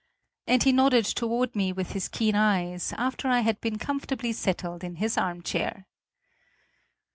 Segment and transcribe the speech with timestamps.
[0.47, 4.83] and he nodded toward me with his keen eyes, after I had been comfortably settled
[4.83, 5.85] in his armchair.